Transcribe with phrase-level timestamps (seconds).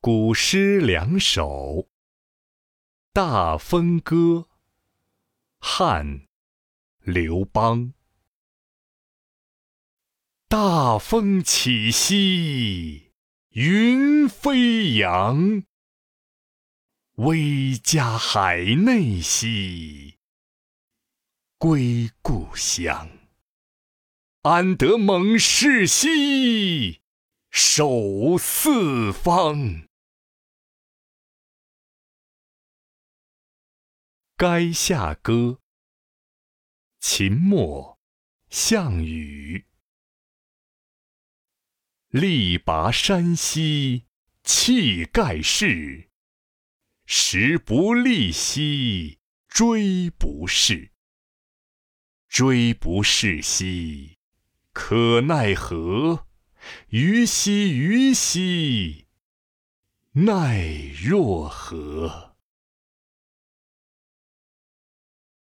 [0.00, 1.44] 古诗两首
[3.12, 4.14] 《大风歌》
[5.58, 6.20] 汉·
[7.00, 7.94] 刘邦。
[10.46, 13.10] 大风起兮
[13.48, 15.64] 云飞扬，
[17.16, 20.18] 威加海内兮
[21.58, 23.10] 归故乡。
[24.42, 27.00] 安得猛士兮
[27.50, 29.56] 守四方。
[34.38, 35.32] 《垓下歌》
[37.00, 37.98] 秦末
[38.48, 39.66] 项羽。
[42.10, 44.06] 力拔山兮
[44.44, 46.08] 气盖世，
[47.04, 50.92] 时不利兮骓不逝。
[52.30, 54.18] 骓不逝兮
[54.72, 56.28] 可奈何？
[56.90, 59.08] 虞兮虞兮
[60.12, 60.64] 奈
[61.02, 62.27] 若何？